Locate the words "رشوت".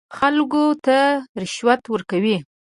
1.41-1.81